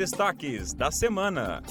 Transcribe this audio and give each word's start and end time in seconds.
destaques 0.00 0.72
da 0.72 0.90
semana. 0.90 1.62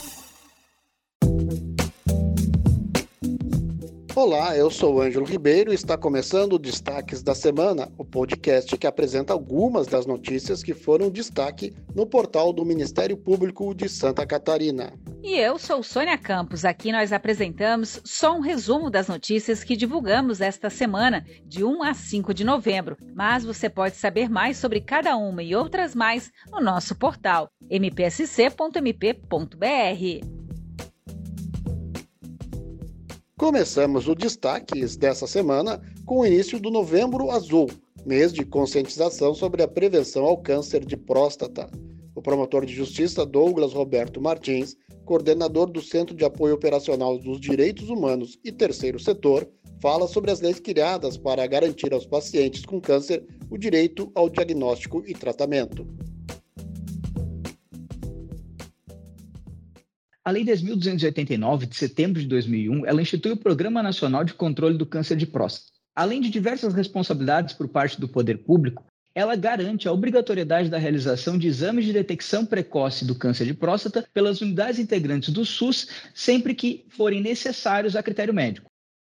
Olá, 4.21 4.53
eu 4.53 4.69
sou 4.69 5.01
Ângelo 5.01 5.25
Ribeiro 5.25 5.71
e 5.71 5.75
está 5.75 5.97
começando 5.97 6.51
o 6.51 6.59
Destaques 6.59 7.23
da 7.23 7.33
Semana, 7.33 7.89
o 7.97 8.03
podcast 8.03 8.77
que 8.77 8.85
apresenta 8.85 9.31
algumas 9.31 9.87
das 9.87 10.05
notícias 10.05 10.61
que 10.61 10.73
foram 10.73 11.09
destaque 11.09 11.73
no 11.95 12.05
portal 12.05 12.51
do 12.51 12.65
Ministério 12.65 13.15
Público 13.15 13.73
de 13.73 13.87
Santa 13.87 14.25
Catarina. 14.25 14.91
E 15.23 15.37
eu 15.37 15.57
sou 15.57 15.81
Sônia 15.81 16.17
Campos. 16.17 16.65
Aqui 16.65 16.91
nós 16.91 17.13
apresentamos 17.13 18.01
só 18.03 18.35
um 18.35 18.41
resumo 18.41 18.89
das 18.89 19.07
notícias 19.07 19.63
que 19.63 19.77
divulgamos 19.77 20.41
esta 20.41 20.69
semana, 20.69 21.25
de 21.45 21.63
1 21.63 21.81
a 21.81 21.93
5 21.93 22.33
de 22.33 22.43
novembro. 22.43 22.97
Mas 23.15 23.45
você 23.45 23.69
pode 23.69 23.95
saber 23.95 24.29
mais 24.29 24.57
sobre 24.57 24.81
cada 24.81 25.15
uma 25.15 25.41
e 25.41 25.55
outras 25.55 25.95
mais 25.95 26.29
no 26.51 26.59
nosso 26.59 26.93
portal 26.93 27.49
mpsc.mp.br. 27.71 29.19
Começamos 33.39 34.09
o 34.09 34.13
destaques 34.13 34.97
dessa 34.97 35.25
semana 35.25 35.81
com 36.05 36.19
o 36.19 36.25
início 36.25 36.59
do 36.59 36.69
Novembro 36.69 37.31
Azul, 37.31 37.69
mês 38.05 38.33
de 38.33 38.43
conscientização 38.43 39.33
sobre 39.33 39.63
a 39.63 39.67
prevenção 39.67 40.25
ao 40.25 40.35
câncer 40.35 40.83
de 40.83 40.97
próstata. 40.97 41.69
O 42.13 42.21
promotor 42.21 42.65
de 42.65 42.75
justiça 42.75 43.25
Douglas 43.25 43.71
Roberto 43.71 44.19
Martins, 44.19 44.75
coordenador 45.05 45.71
do 45.71 45.81
Centro 45.81 46.13
de 46.13 46.25
Apoio 46.25 46.55
Operacional 46.55 47.17
dos 47.17 47.39
Direitos 47.39 47.89
Humanos 47.89 48.37
e 48.43 48.51
Terceiro 48.51 48.99
Setor, 48.99 49.47
fala 49.81 50.05
sobre 50.05 50.31
as 50.31 50.41
leis 50.41 50.59
criadas 50.59 51.15
para 51.15 51.47
garantir 51.47 51.93
aos 51.93 52.05
pacientes 52.05 52.65
com 52.65 52.81
câncer 52.81 53.25
o 53.49 53.57
direito 53.57 54.11
ao 54.15 54.29
diagnóstico 54.29 55.01
e 55.07 55.13
tratamento. 55.13 55.87
A 60.29 60.31
Lei 60.31 60.45
10.289, 60.45 61.65
de 61.65 61.75
setembro 61.75 62.21
de 62.21 62.27
2001, 62.27 62.85
ela 62.85 63.01
institui 63.01 63.31
o 63.31 63.35
Programa 63.35 63.81
Nacional 63.81 64.23
de 64.23 64.35
Controle 64.35 64.77
do 64.77 64.85
Câncer 64.85 65.17
de 65.17 65.25
Próstata. 65.25 65.71
Além 65.95 66.21
de 66.21 66.29
diversas 66.29 66.71
responsabilidades 66.75 67.55
por 67.55 67.67
parte 67.67 67.99
do 67.99 68.07
poder 68.07 68.37
público, 68.37 68.85
ela 69.15 69.35
garante 69.35 69.87
a 69.87 69.91
obrigatoriedade 69.91 70.69
da 70.69 70.77
realização 70.77 71.35
de 71.35 71.47
exames 71.47 71.83
de 71.83 71.93
detecção 71.93 72.45
precoce 72.45 73.05
do 73.05 73.15
câncer 73.15 73.47
de 73.47 73.55
próstata 73.55 74.07
pelas 74.13 74.39
unidades 74.39 74.79
integrantes 74.79 75.33
do 75.33 75.43
SUS, 75.43 75.87
sempre 76.13 76.53
que 76.53 76.85
forem 76.89 77.21
necessários 77.21 77.95
a 77.95 78.03
critério 78.03 78.31
médico. 78.31 78.69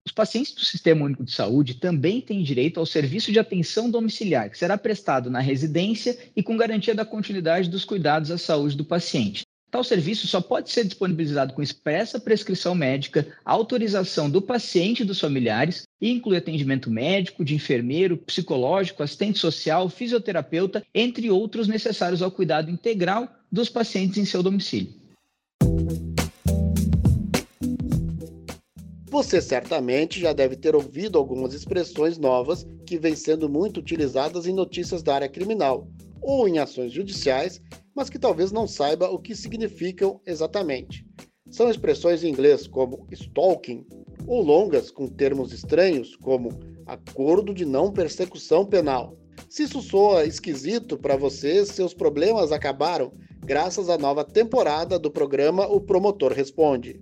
Os 0.06 0.12
pacientes 0.12 0.54
do 0.54 0.60
Sistema 0.60 1.04
Único 1.04 1.24
de 1.24 1.32
Saúde 1.32 1.74
também 1.74 2.20
têm 2.20 2.40
direito 2.40 2.78
ao 2.78 2.86
serviço 2.86 3.32
de 3.32 3.40
atenção 3.40 3.90
domiciliar, 3.90 4.48
que 4.48 4.56
será 4.56 4.78
prestado 4.78 5.28
na 5.28 5.40
residência 5.40 6.16
e 6.36 6.40
com 6.40 6.56
garantia 6.56 6.94
da 6.94 7.04
continuidade 7.04 7.68
dos 7.68 7.84
cuidados 7.84 8.30
à 8.30 8.38
saúde 8.38 8.76
do 8.76 8.84
paciente. 8.84 9.42
Tal 9.70 9.84
serviço 9.84 10.26
só 10.26 10.40
pode 10.40 10.68
ser 10.68 10.84
disponibilizado 10.84 11.54
com 11.54 11.62
expressa 11.62 12.18
prescrição 12.18 12.74
médica, 12.74 13.28
autorização 13.44 14.28
do 14.28 14.42
paciente 14.42 15.02
e 15.02 15.06
dos 15.06 15.20
familiares 15.20 15.84
e 16.00 16.10
inclui 16.10 16.36
atendimento 16.36 16.90
médico, 16.90 17.44
de 17.44 17.54
enfermeiro, 17.54 18.16
psicológico, 18.16 19.02
assistente 19.02 19.38
social, 19.38 19.88
fisioterapeuta, 19.88 20.84
entre 20.92 21.30
outros 21.30 21.68
necessários 21.68 22.20
ao 22.20 22.32
cuidado 22.32 22.68
integral 22.68 23.28
dos 23.50 23.68
pacientes 23.68 24.18
em 24.18 24.24
seu 24.24 24.42
domicílio. 24.42 24.92
Você 29.08 29.40
certamente 29.40 30.18
já 30.18 30.32
deve 30.32 30.56
ter 30.56 30.74
ouvido 30.74 31.16
algumas 31.16 31.54
expressões 31.54 32.18
novas 32.18 32.66
que 32.84 32.98
vêm 32.98 33.14
sendo 33.14 33.48
muito 33.48 33.78
utilizadas 33.78 34.46
em 34.46 34.52
notícias 34.52 35.02
da 35.02 35.14
área 35.14 35.28
criminal 35.28 35.86
ou 36.20 36.48
em 36.48 36.58
ações 36.58 36.92
judiciais 36.92 37.60
mas 37.94 38.10
que 38.10 38.18
talvez 38.18 38.52
não 38.52 38.66
saiba 38.66 39.10
o 39.10 39.18
que 39.18 39.34
significam 39.34 40.20
exatamente. 40.26 41.04
São 41.50 41.68
expressões 41.68 42.22
em 42.22 42.28
inglês 42.28 42.66
como 42.66 43.06
stalking 43.10 43.84
ou 44.26 44.42
longas 44.42 44.90
com 44.90 45.08
termos 45.08 45.52
estranhos 45.52 46.14
como 46.16 46.50
acordo 46.86 47.52
de 47.52 47.64
não 47.64 47.92
persecução 47.92 48.64
penal. 48.64 49.16
Se 49.48 49.64
isso 49.64 49.80
soa 49.80 50.24
esquisito 50.24 50.96
para 50.96 51.16
você, 51.16 51.64
seus 51.64 51.92
problemas 51.92 52.52
acabaram 52.52 53.12
graças 53.44 53.88
à 53.88 53.98
nova 53.98 54.24
temporada 54.24 54.98
do 54.98 55.10
programa 55.10 55.66
O 55.66 55.80
Promotor 55.80 56.32
Responde. 56.32 57.00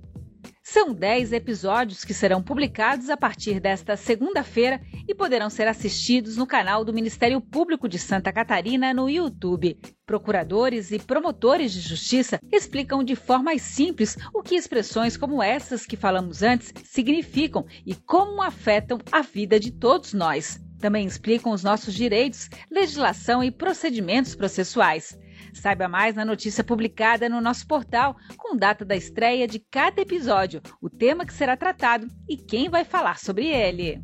São 0.70 0.92
10 0.92 1.32
episódios 1.32 2.04
que 2.04 2.12
serão 2.12 2.42
publicados 2.42 3.08
a 3.08 3.16
partir 3.16 3.58
desta 3.58 3.96
segunda-feira 3.96 4.82
e 5.08 5.14
poderão 5.14 5.48
ser 5.48 5.66
assistidos 5.66 6.36
no 6.36 6.46
canal 6.46 6.84
do 6.84 6.92
Ministério 6.92 7.40
Público 7.40 7.88
de 7.88 7.98
Santa 7.98 8.30
Catarina 8.30 8.92
no 8.92 9.08
YouTube. 9.08 9.80
Procuradores 10.04 10.92
e 10.92 10.98
promotores 10.98 11.72
de 11.72 11.80
justiça 11.80 12.38
explicam 12.52 13.02
de 13.02 13.16
forma 13.16 13.56
simples 13.56 14.18
o 14.34 14.42
que 14.42 14.56
expressões 14.56 15.16
como 15.16 15.42
essas 15.42 15.86
que 15.86 15.96
falamos 15.96 16.42
antes 16.42 16.70
significam 16.84 17.64
e 17.86 17.94
como 17.94 18.42
afetam 18.42 18.98
a 19.10 19.22
vida 19.22 19.58
de 19.58 19.70
todos 19.70 20.12
nós. 20.12 20.60
Também 20.78 21.06
explicam 21.06 21.50
os 21.50 21.64
nossos 21.64 21.94
direitos, 21.94 22.50
legislação 22.70 23.42
e 23.42 23.50
procedimentos 23.50 24.34
processuais. 24.34 25.18
Saiba 25.60 25.88
mais 25.88 26.14
na 26.14 26.24
notícia 26.24 26.62
publicada 26.62 27.28
no 27.28 27.40
nosso 27.40 27.66
portal, 27.66 28.16
com 28.36 28.56
data 28.56 28.84
da 28.84 28.94
estreia 28.94 29.46
de 29.46 29.58
cada 29.58 30.00
episódio, 30.00 30.62
o 30.80 30.88
tema 30.88 31.26
que 31.26 31.32
será 31.32 31.56
tratado 31.56 32.06
e 32.28 32.36
quem 32.36 32.68
vai 32.68 32.84
falar 32.84 33.18
sobre 33.18 33.46
ele. 33.46 34.00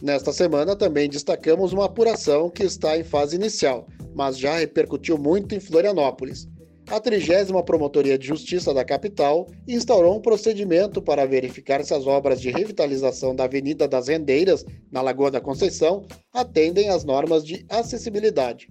Nesta 0.00 0.32
semana 0.32 0.76
também 0.76 1.08
destacamos 1.08 1.72
uma 1.72 1.86
apuração 1.86 2.48
que 2.48 2.62
está 2.62 2.96
em 2.96 3.02
fase 3.02 3.34
inicial, 3.34 3.88
mas 4.14 4.38
já 4.38 4.58
repercutiu 4.58 5.18
muito 5.18 5.56
em 5.56 5.60
Florianópolis. 5.60 6.48
A 6.88 7.00
30 7.00 7.62
Promotoria 7.64 8.16
de 8.16 8.26
Justiça 8.26 8.72
da 8.72 8.84
capital 8.84 9.48
instaurou 9.66 10.16
um 10.16 10.20
procedimento 10.20 11.02
para 11.02 11.26
verificar 11.26 11.84
se 11.84 11.92
as 11.92 12.06
obras 12.06 12.40
de 12.40 12.50
revitalização 12.50 13.34
da 13.34 13.44
Avenida 13.44 13.86
das 13.86 14.08
Rendeiras, 14.08 14.64
na 14.90 15.02
Lagoa 15.02 15.30
da 15.30 15.40
Conceição, 15.40 16.04
atendem 16.32 16.88
às 16.88 17.04
normas 17.04 17.44
de 17.44 17.64
acessibilidade. 17.68 18.68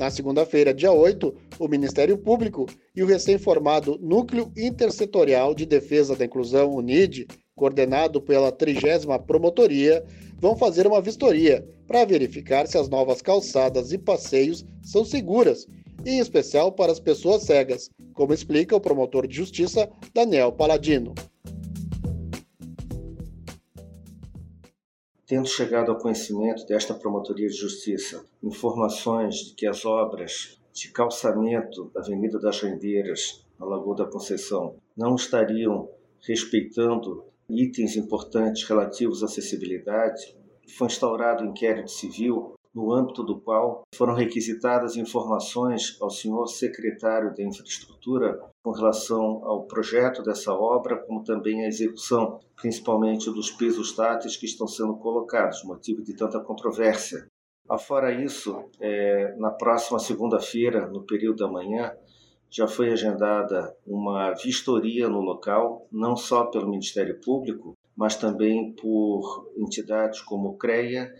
Na 0.00 0.10
segunda-feira, 0.10 0.72
dia 0.72 0.90
8, 0.90 1.34
o 1.58 1.68
Ministério 1.68 2.16
Público 2.16 2.64
e 2.96 3.02
o 3.02 3.06
recém-formado 3.06 3.98
Núcleo 4.00 4.50
Intersetorial 4.56 5.54
de 5.54 5.66
Defesa 5.66 6.16
da 6.16 6.24
Inclusão, 6.24 6.74
UNID, 6.74 7.26
coordenado 7.54 8.18
pela 8.18 8.50
30 8.50 9.18
Promotoria, 9.18 10.02
vão 10.38 10.56
fazer 10.56 10.86
uma 10.86 11.02
vistoria 11.02 11.68
para 11.86 12.06
verificar 12.06 12.66
se 12.66 12.78
as 12.78 12.88
novas 12.88 13.20
calçadas 13.20 13.92
e 13.92 13.98
passeios 13.98 14.64
são 14.82 15.04
seguras, 15.04 15.66
em 16.06 16.18
especial 16.18 16.72
para 16.72 16.90
as 16.90 16.98
pessoas 16.98 17.42
cegas, 17.42 17.90
como 18.14 18.32
explica 18.32 18.74
o 18.74 18.80
promotor 18.80 19.26
de 19.26 19.36
justiça 19.36 19.86
Daniel 20.14 20.50
Paladino. 20.50 21.12
Tendo 25.30 25.46
chegado 25.46 25.92
ao 25.92 25.98
conhecimento 25.98 26.66
desta 26.66 26.92
Promotoria 26.92 27.46
de 27.46 27.54
Justiça 27.54 28.26
informações 28.42 29.36
de 29.36 29.54
que 29.54 29.64
as 29.64 29.84
obras 29.84 30.60
de 30.72 30.90
calçamento 30.90 31.88
da 31.94 32.00
Avenida 32.00 32.36
das 32.40 32.60
Rendeiras, 32.60 33.46
na 33.56 33.64
Lagoa 33.64 33.94
da 33.94 34.06
Conceição, 34.06 34.74
não 34.96 35.14
estariam 35.14 35.88
respeitando 36.20 37.22
itens 37.48 37.94
importantes 37.94 38.64
relativos 38.64 39.22
à 39.22 39.26
acessibilidade, 39.26 40.36
foi 40.76 40.88
instaurado 40.88 41.44
um 41.44 41.50
inquérito 41.50 41.92
civil 41.92 42.54
no 42.74 42.92
âmbito 42.92 43.22
do 43.22 43.40
qual 43.40 43.82
foram 43.94 44.14
requisitadas 44.14 44.96
informações 44.96 45.96
ao 46.00 46.10
senhor 46.10 46.46
secretário 46.46 47.34
da 47.34 47.42
Infraestrutura 47.42 48.40
com 48.62 48.70
relação 48.70 49.44
ao 49.44 49.64
projeto 49.64 50.22
dessa 50.22 50.52
obra, 50.52 50.96
como 50.96 51.24
também 51.24 51.64
à 51.64 51.68
execução, 51.68 52.38
principalmente 52.54 53.30
dos 53.30 53.50
pisos 53.50 53.94
táteis 53.94 54.36
que 54.36 54.46
estão 54.46 54.66
sendo 54.66 54.96
colocados, 54.96 55.64
motivo 55.64 56.02
de 56.02 56.14
tanta 56.14 56.38
controvérsia. 56.40 57.26
Afora 57.68 58.12
isso, 58.12 58.64
é, 58.80 59.34
na 59.36 59.50
próxima 59.50 59.98
segunda-feira, 59.98 60.86
no 60.86 61.02
período 61.02 61.38
da 61.38 61.48
manhã, 61.48 61.92
já 62.50 62.66
foi 62.66 62.90
agendada 62.90 63.76
uma 63.86 64.32
vistoria 64.32 65.08
no 65.08 65.20
local, 65.20 65.86
não 65.90 66.16
só 66.16 66.46
pelo 66.46 66.68
Ministério 66.68 67.20
Público, 67.20 67.74
mas 67.96 68.16
também 68.16 68.72
por 68.72 69.52
entidades 69.56 70.20
como 70.20 70.56
CREA 70.56 71.12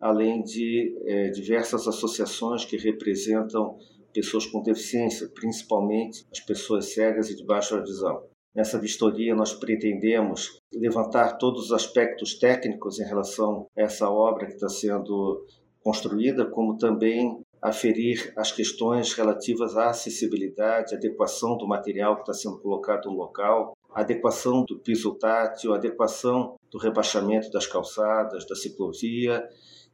além 0.00 0.42
de 0.42 0.96
é, 1.06 1.30
diversas 1.30 1.86
associações 1.86 2.64
que 2.64 2.76
representam 2.76 3.76
pessoas 4.12 4.46
com 4.46 4.62
deficiência, 4.62 5.28
principalmente 5.34 6.26
as 6.32 6.40
pessoas 6.40 6.92
cegas 6.92 7.30
e 7.30 7.36
de 7.36 7.44
baixa 7.44 7.80
visão. 7.80 8.22
Nessa 8.54 8.78
vistoria, 8.78 9.34
nós 9.34 9.52
pretendemos 9.52 10.58
levantar 10.72 11.36
todos 11.38 11.66
os 11.66 11.72
aspectos 11.72 12.38
técnicos 12.38 12.98
em 12.98 13.04
relação 13.04 13.66
a 13.76 13.82
essa 13.82 14.10
obra 14.10 14.46
que 14.46 14.54
está 14.54 14.68
sendo 14.68 15.44
construída, 15.82 16.44
como 16.46 16.76
também 16.76 17.40
aferir 17.60 18.32
as 18.36 18.52
questões 18.52 19.12
relativas 19.12 19.76
à 19.76 19.90
acessibilidade, 19.90 20.94
adequação 20.94 21.56
do 21.56 21.66
material 21.66 22.16
que 22.16 22.22
está 22.22 22.32
sendo 22.32 22.58
colocado 22.58 23.10
no 23.10 23.16
local, 23.16 23.76
adequação 23.92 24.64
do 24.64 24.78
piso 24.78 25.14
tátil, 25.14 25.74
adequação 25.74 26.56
do 26.70 26.78
rebaixamento 26.78 27.50
das 27.50 27.66
calçadas, 27.66 28.46
da 28.46 28.54
ciclovia 28.54 29.48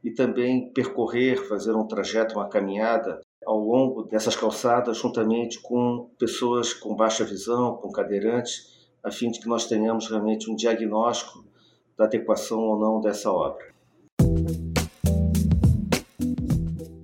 e 0.05 0.11
também 0.11 0.71
percorrer, 0.71 1.49
fazer 1.49 1.75
um 1.75 1.87
trajeto, 1.87 2.35
uma 2.35 2.49
caminhada 2.49 3.21
ao 3.47 3.59
longo 3.59 4.03
dessas 4.03 4.37
calçadas, 4.37 4.99
juntamente 4.99 5.59
com 5.61 6.11
pessoas 6.19 6.75
com 6.75 6.95
baixa 6.95 7.25
visão, 7.25 7.77
com 7.77 7.91
cadeirantes, 7.91 8.87
a 9.03 9.11
fim 9.11 9.31
de 9.31 9.41
que 9.41 9.49
nós 9.49 9.67
tenhamos 9.67 10.09
realmente 10.09 10.51
um 10.51 10.55
diagnóstico 10.55 11.45
da 11.97 12.05
adequação 12.05 12.61
ou 12.61 12.79
não 12.79 13.01
dessa 13.01 13.31
obra. 13.33 13.73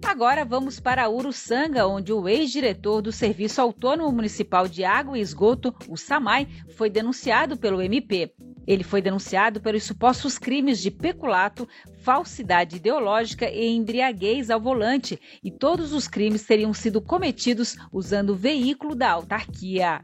Agora 0.06 0.44
vamos 0.44 0.78
para 0.78 1.08
Uruçanga, 1.08 1.86
onde 1.86 2.12
o 2.12 2.28
ex-diretor 2.28 3.00
do 3.00 3.10
Serviço 3.10 3.58
Autônomo 3.62 4.12
Municipal 4.12 4.68
de 4.68 4.84
Água 4.84 5.16
e 5.16 5.22
Esgoto, 5.22 5.74
o 5.88 5.96
SAMAI, 5.96 6.46
foi 6.76 6.90
denunciado 6.90 7.56
pelo 7.56 7.80
MP. 7.80 8.34
Ele 8.70 8.84
foi 8.84 9.02
denunciado 9.02 9.60
pelos 9.60 9.82
supostos 9.82 10.38
crimes 10.38 10.78
de 10.78 10.92
peculato, 10.92 11.66
falsidade 12.04 12.76
ideológica 12.76 13.50
e 13.50 13.66
embriaguez 13.66 14.48
ao 14.48 14.60
volante, 14.60 15.18
e 15.42 15.50
todos 15.50 15.92
os 15.92 16.06
crimes 16.06 16.46
teriam 16.46 16.72
sido 16.72 17.00
cometidos 17.00 17.76
usando 17.92 18.30
o 18.30 18.36
veículo 18.36 18.94
da 18.94 19.10
autarquia. 19.10 20.00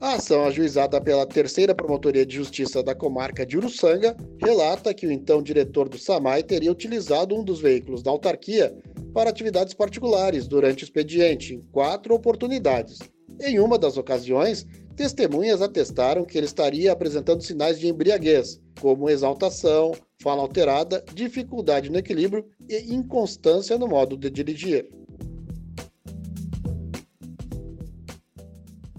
A 0.00 0.14
ação 0.14 0.46
ajuizada 0.46 1.02
pela 1.02 1.26
terceira 1.26 1.74
Promotoria 1.74 2.24
de 2.24 2.34
Justiça 2.34 2.82
da 2.82 2.94
comarca 2.94 3.44
de 3.44 3.58
Uruçanga 3.58 4.16
relata 4.42 4.94
que 4.94 5.06
o 5.06 5.12
então 5.12 5.42
diretor 5.42 5.86
do 5.86 5.98
SAMAI 5.98 6.42
teria 6.42 6.72
utilizado 6.72 7.36
um 7.36 7.44
dos 7.44 7.60
veículos 7.60 8.02
da 8.02 8.10
autarquia 8.10 8.74
para 9.12 9.28
atividades 9.28 9.74
particulares 9.74 10.48
durante 10.48 10.82
o 10.82 10.86
expediente, 10.86 11.56
em 11.56 11.60
quatro 11.70 12.14
oportunidades. 12.14 13.00
Em 13.40 13.58
uma 13.58 13.78
das 13.78 13.96
ocasiões, 13.96 14.66
testemunhas 14.96 15.62
atestaram 15.62 16.24
que 16.24 16.36
ele 16.36 16.46
estaria 16.46 16.92
apresentando 16.92 17.42
sinais 17.42 17.78
de 17.78 17.88
embriaguez, 17.88 18.60
como 18.80 19.08
exaltação, 19.10 19.92
fala 20.20 20.42
alterada, 20.42 21.04
dificuldade 21.12 21.90
no 21.90 21.98
equilíbrio 21.98 22.46
e 22.68 22.94
inconstância 22.94 23.78
no 23.78 23.88
modo 23.88 24.16
de 24.16 24.30
dirigir. 24.30 24.88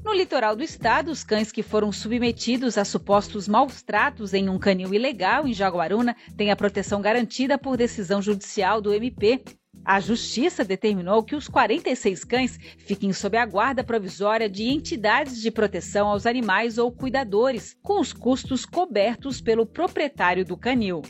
No 0.04 0.14
litoral 0.14 0.56
do 0.56 0.64
estado, 0.64 1.10
os 1.10 1.24
cães 1.24 1.52
que 1.52 1.64
foram 1.64 1.92
submetidos 1.92 2.78
a 2.78 2.86
supostos 2.86 3.48
maus 3.48 3.82
tratos 3.82 4.34
em 4.34 4.48
um 4.48 4.60
canil 4.60 4.94
ilegal 4.94 5.48
em 5.48 5.54
Jaguaruna 5.54 6.16
têm 6.38 6.52
a 6.52 6.56
proteção 6.56 7.02
garantida 7.02 7.58
por 7.58 7.76
decisão 7.76 8.22
judicial 8.22 8.80
do 8.80 8.94
MP. 8.94 9.42
A 9.86 10.00
Justiça 10.00 10.64
determinou 10.64 11.22
que 11.24 11.36
os 11.36 11.50
46 11.50 12.24
cães 12.24 12.58
fiquem 12.78 13.12
sob 13.12 13.36
a 13.36 13.46
guarda 13.46 13.84
provisória 13.84 14.50
de 14.50 14.70
entidades 14.70 15.42
de 15.42 15.52
proteção 15.52 16.08
aos 16.08 16.26
animais 16.26 16.78
ou 16.78 16.90
cuidadores, 16.90 17.76
com 17.84 18.00
os 18.00 18.14
custos 18.14 18.66
cobertos 18.66 19.42
pelo 19.42 19.66
proprietário 19.66 20.46
do 20.46 20.56
canil. 20.56 21.02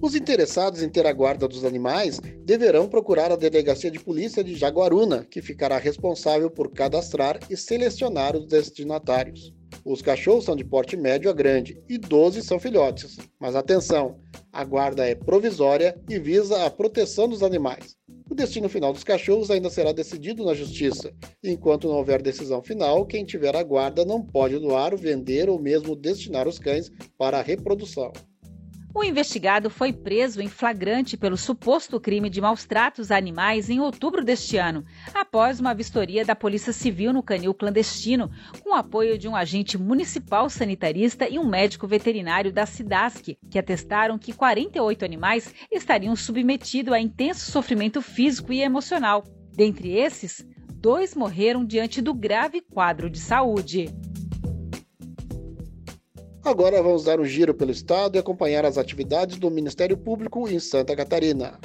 Os 0.00 0.14
interessados 0.14 0.82
em 0.82 0.88
ter 0.88 1.06
a 1.06 1.12
guarda 1.12 1.48
dos 1.48 1.64
animais 1.64 2.20
deverão 2.44 2.88
procurar 2.88 3.32
a 3.32 3.36
Delegacia 3.36 3.90
de 3.90 3.98
Polícia 3.98 4.44
de 4.44 4.54
Jaguaruna, 4.54 5.24
que 5.24 5.42
ficará 5.42 5.78
responsável 5.78 6.50
por 6.50 6.70
cadastrar 6.70 7.40
e 7.50 7.56
selecionar 7.56 8.36
os 8.36 8.46
destinatários. 8.46 9.52
Os 9.84 10.00
cachorros 10.00 10.46
são 10.46 10.56
de 10.56 10.64
porte 10.64 10.96
médio 10.96 11.28
a 11.28 11.32
grande 11.34 11.78
e 11.86 11.98
12 11.98 12.42
são 12.42 12.58
filhotes. 12.58 13.18
Mas 13.38 13.54
atenção, 13.54 14.18
a 14.50 14.64
guarda 14.64 15.06
é 15.06 15.14
provisória 15.14 15.94
e 16.08 16.18
visa 16.18 16.64
a 16.64 16.70
proteção 16.70 17.28
dos 17.28 17.42
animais. 17.42 17.94
O 18.30 18.34
destino 18.34 18.68
final 18.68 18.94
dos 18.94 19.04
cachorros 19.04 19.50
ainda 19.50 19.68
será 19.68 19.92
decidido 19.92 20.42
na 20.42 20.54
justiça. 20.54 21.12
Enquanto 21.42 21.86
não 21.86 21.96
houver 21.96 22.22
decisão 22.22 22.62
final, 22.62 23.04
quem 23.04 23.26
tiver 23.26 23.54
a 23.54 23.62
guarda 23.62 24.06
não 24.06 24.22
pode 24.22 24.58
doar, 24.58 24.96
vender 24.96 25.50
ou 25.50 25.60
mesmo 25.60 25.94
destinar 25.94 26.48
os 26.48 26.58
cães 26.58 26.90
para 27.18 27.38
a 27.38 27.42
reprodução. 27.42 28.10
O 28.96 29.02
investigado 29.02 29.68
foi 29.68 29.92
preso 29.92 30.40
em 30.40 30.46
flagrante 30.46 31.16
pelo 31.16 31.36
suposto 31.36 31.98
crime 31.98 32.30
de 32.30 32.40
maus 32.40 32.64
tratos 32.64 33.10
a 33.10 33.16
animais 33.16 33.68
em 33.68 33.80
outubro 33.80 34.24
deste 34.24 34.56
ano, 34.56 34.84
após 35.12 35.58
uma 35.58 35.74
vistoria 35.74 36.24
da 36.24 36.36
Polícia 36.36 36.72
Civil 36.72 37.12
no 37.12 37.20
canil 37.20 37.52
clandestino, 37.52 38.30
com 38.62 38.72
apoio 38.72 39.18
de 39.18 39.26
um 39.26 39.34
agente 39.34 39.76
municipal 39.76 40.48
sanitarista 40.48 41.28
e 41.28 41.40
um 41.40 41.48
médico 41.48 41.88
veterinário 41.88 42.52
da 42.52 42.66
Cidasc, 42.66 43.36
que 43.50 43.58
atestaram 43.58 44.16
que 44.16 44.32
48 44.32 45.04
animais 45.04 45.52
estariam 45.72 46.14
submetidos 46.14 46.94
a 46.94 47.00
intenso 47.00 47.50
sofrimento 47.50 48.00
físico 48.00 48.52
e 48.52 48.62
emocional. 48.62 49.24
Dentre 49.52 49.90
esses, 49.90 50.46
dois 50.72 51.16
morreram 51.16 51.64
diante 51.64 52.00
do 52.00 52.14
grave 52.14 52.60
quadro 52.60 53.10
de 53.10 53.18
saúde. 53.18 53.92
Agora 56.44 56.82
vamos 56.82 57.04
dar 57.04 57.18
um 57.18 57.24
giro 57.24 57.54
pelo 57.54 57.70
estado 57.70 58.16
e 58.16 58.18
acompanhar 58.18 58.66
as 58.66 58.76
atividades 58.76 59.38
do 59.38 59.50
Ministério 59.50 59.96
Público 59.96 60.46
em 60.46 60.58
Santa 60.58 60.94
Catarina. 60.94 61.58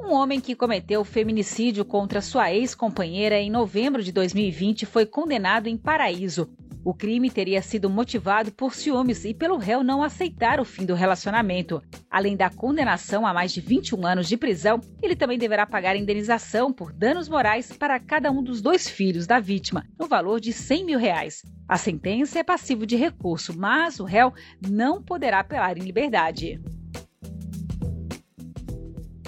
Um 0.00 0.12
homem 0.12 0.40
que 0.40 0.56
cometeu 0.56 1.04
feminicídio 1.04 1.84
contra 1.84 2.20
sua 2.20 2.52
ex-companheira 2.52 3.36
em 3.36 3.48
novembro 3.48 4.02
de 4.02 4.10
2020 4.10 4.86
foi 4.86 5.06
condenado 5.06 5.68
em 5.68 5.76
Paraíso. 5.76 6.50
O 6.84 6.92
crime 6.92 7.30
teria 7.30 7.62
sido 7.62 7.88
motivado 7.88 8.50
por 8.50 8.74
ciúmes 8.74 9.24
e 9.24 9.32
pelo 9.32 9.56
réu 9.56 9.84
não 9.84 10.02
aceitar 10.02 10.58
o 10.58 10.64
fim 10.64 10.84
do 10.84 10.94
relacionamento. 10.94 11.80
Além 12.10 12.36
da 12.36 12.50
condenação 12.50 13.24
a 13.24 13.32
mais 13.32 13.52
de 13.52 13.60
21 13.60 14.04
anos 14.04 14.28
de 14.28 14.36
prisão, 14.36 14.80
ele 15.00 15.14
também 15.14 15.38
deverá 15.38 15.64
pagar 15.64 15.94
indenização 15.94 16.72
por 16.72 16.92
danos 16.92 17.28
morais 17.28 17.72
para 17.72 18.00
cada 18.00 18.32
um 18.32 18.42
dos 18.42 18.60
dois 18.60 18.88
filhos 18.88 19.28
da 19.28 19.38
vítima, 19.38 19.86
no 19.96 20.08
valor 20.08 20.40
de 20.40 20.52
100 20.52 20.84
mil 20.84 20.98
reais. 20.98 21.42
A 21.68 21.76
sentença 21.78 22.40
é 22.40 22.42
passivo 22.42 22.84
de 22.84 22.96
recurso, 22.96 23.56
mas 23.56 24.00
o 24.00 24.04
réu 24.04 24.32
não 24.68 25.00
poderá 25.00 25.38
apelar 25.38 25.78
em 25.78 25.82
liberdade. 25.82 26.60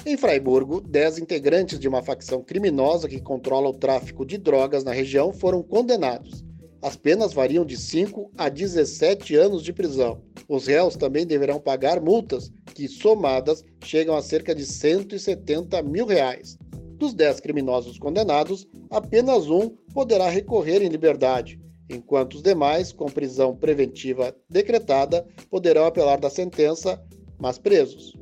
Em 0.04 0.16
Fraiburgo, 0.16 0.80
10 0.80 1.18
integrantes 1.18 1.78
de 1.78 1.86
uma 1.86 2.02
facção 2.02 2.42
criminosa 2.42 3.08
que 3.08 3.20
controla 3.20 3.68
o 3.68 3.78
tráfico 3.78 4.26
de 4.26 4.38
drogas 4.38 4.82
na 4.82 4.92
região 4.92 5.32
foram 5.32 5.62
condenados. 5.62 6.44
As 6.84 6.96
penas 6.96 7.32
variam 7.32 7.64
de 7.64 7.78
5 7.78 8.30
a 8.36 8.50
17 8.50 9.34
anos 9.34 9.62
de 9.62 9.72
prisão. 9.72 10.20
Os 10.46 10.66
réus 10.66 10.96
também 10.96 11.26
deverão 11.26 11.58
pagar 11.58 11.98
multas, 11.98 12.52
que 12.74 12.86
somadas 12.88 13.64
chegam 13.82 14.14
a 14.14 14.20
cerca 14.20 14.54
de 14.54 14.66
170 14.66 15.82
mil 15.82 16.04
reais. 16.04 16.58
Dos 16.98 17.14
10 17.14 17.40
criminosos 17.40 17.98
condenados, 17.98 18.68
apenas 18.90 19.48
um 19.48 19.70
poderá 19.94 20.28
recorrer 20.28 20.82
em 20.82 20.90
liberdade, 20.90 21.58
enquanto 21.88 22.34
os 22.34 22.42
demais, 22.42 22.92
com 22.92 23.06
prisão 23.06 23.56
preventiva 23.56 24.36
decretada, 24.50 25.26
poderão 25.48 25.86
apelar 25.86 26.20
da 26.20 26.28
sentença, 26.28 27.02
mas 27.38 27.56
presos. 27.56 28.12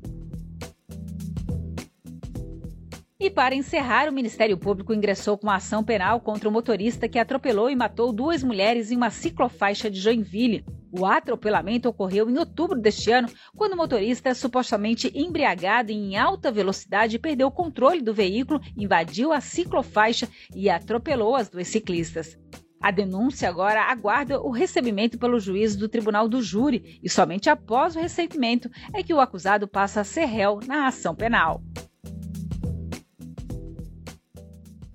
E 3.23 3.31
para 3.31 3.55
encerrar, 3.55 4.09
o 4.09 4.13
Ministério 4.13 4.59
Público 4.59 4.93
ingressou 4.93 5.39
com 5.39 5.47
uma 5.47 5.55
ação 5.55 5.85
penal 5.85 6.21
contra 6.21 6.49
o 6.49 6.53
motorista 6.53 7.09
que 7.09 7.21
atropelou 7.21 7.71
e 7.71 7.77
matou 7.77 8.13
duas 8.13 8.43
mulheres 8.43 8.91
em 8.91 8.97
uma 8.97 9.11
ciclofaixa 9.11 9.89
de 9.89 10.01
Joinville. 10.01 10.65
O 10.91 11.07
atropelamento 11.07 11.89
ocorreu 11.89 12.29
em 12.29 12.37
outubro 12.37 12.81
deste 12.81 13.13
ano, 13.13 13.29
quando 13.57 13.75
o 13.75 13.77
motorista, 13.77 14.35
supostamente 14.35 15.09
embriagado 15.15 15.93
e 15.93 15.95
em 15.95 16.17
alta 16.17 16.51
velocidade, 16.51 17.17
perdeu 17.17 17.47
o 17.47 17.53
controle 17.53 18.03
do 18.03 18.13
veículo, 18.13 18.61
invadiu 18.77 19.33
a 19.33 19.41
ciclofaixa 19.41 20.29
e 20.53 20.69
atropelou 20.69 21.37
as 21.37 21.49
duas 21.49 21.69
ciclistas. 21.69 22.37
A 22.81 22.91
denúncia 22.91 23.49
agora 23.49 23.85
aguarda 23.85 24.41
o 24.41 24.51
recebimento 24.51 25.17
pelo 25.17 25.39
juiz 25.39 25.77
do 25.77 25.89
Tribunal 25.89 26.29
do 26.29 26.43
Júri 26.43 26.99
e 27.01 27.09
somente 27.09 27.49
após 27.49 27.95
o 27.95 28.01
recebimento 28.01 28.69
é 28.93 29.01
que 29.01 29.15
o 29.15 29.21
acusado 29.21 29.69
passa 29.69 30.01
a 30.01 30.05
ser 30.05 30.25
réu 30.25 30.59
na 30.67 30.89
ação 30.89 31.15
penal. 31.15 31.63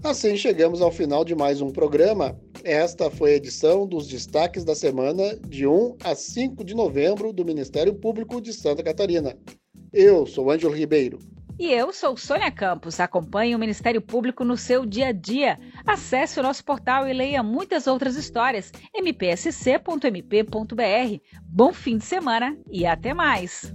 Assim 0.08 0.38
chegamos 0.38 0.82
ao 0.82 0.90
final 0.90 1.26
de 1.26 1.36
mais 1.36 1.60
um 1.60 1.70
programa. 1.70 2.40
Esta 2.64 3.12
foi 3.12 3.34
a 3.34 3.36
edição 3.36 3.86
dos 3.86 4.08
destaques 4.08 4.64
da 4.64 4.74
semana 4.74 5.36
de 5.46 5.68
1 5.68 5.98
a 6.02 6.16
5 6.16 6.64
de 6.64 6.74
novembro 6.74 7.34
do 7.34 7.44
Ministério 7.44 7.94
Público 7.94 8.40
de 8.40 8.54
Santa 8.54 8.82
Catarina. 8.82 9.38
Eu 9.92 10.26
sou 10.26 10.50
Ângelo 10.50 10.74
Ribeiro. 10.74 11.20
E 11.60 11.74
eu 11.74 11.92
sou 11.92 12.16
Sônia 12.16 12.50
Campos. 12.50 13.02
Acompanhe 13.02 13.54
o 13.54 13.60
Ministério 13.60 14.02
Público 14.02 14.46
no 14.46 14.56
seu 14.56 14.86
dia 14.86 15.08
a 15.08 15.12
dia. 15.12 15.60
Acesse 15.86 16.40
o 16.40 16.44
nosso 16.44 16.64
portal 16.64 17.06
e 17.06 17.12
leia 17.12 17.44
muitas 17.44 17.86
outras 17.86 18.16
histórias. 18.16 18.72
mpsc.mp.br. 18.96 20.42
Bom 21.44 21.74
fim 21.74 21.98
de 21.98 22.06
semana 22.06 22.58
e 22.72 22.86
até 22.86 23.14
mais! 23.14 23.74